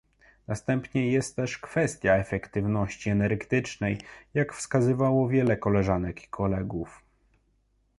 Następnie 0.47 1.11
jest 1.11 1.35
też 1.35 1.57
kwestia 1.57 2.15
efektywności 2.15 3.09
energetycznej, 3.09 3.97
jak 4.33 4.53
wskazało 4.53 5.29
wiele 5.29 5.57
koleżanek 5.57 6.23
i 6.23 6.27
kolegów 6.27 7.01